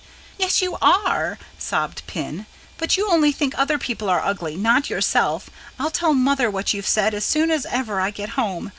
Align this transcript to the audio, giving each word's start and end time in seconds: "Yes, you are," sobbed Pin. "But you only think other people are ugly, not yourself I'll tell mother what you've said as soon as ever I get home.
"Yes, 0.39 0.63
you 0.63 0.79
are," 0.81 1.37
sobbed 1.59 2.01
Pin. 2.07 2.47
"But 2.79 2.97
you 2.97 3.07
only 3.07 3.31
think 3.31 3.53
other 3.55 3.77
people 3.77 4.09
are 4.09 4.19
ugly, 4.25 4.55
not 4.57 4.89
yourself 4.89 5.51
I'll 5.77 5.91
tell 5.91 6.15
mother 6.15 6.49
what 6.49 6.73
you've 6.73 6.87
said 6.87 7.13
as 7.13 7.23
soon 7.23 7.51
as 7.51 7.67
ever 7.67 7.99
I 8.01 8.09
get 8.09 8.29
home. 8.29 8.69